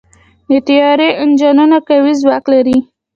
د 0.49 0.51
طیارې 0.67 1.09
انجنونه 1.23 1.77
قوي 1.87 2.13
ځواک 2.21 2.45
لري. 2.53 2.77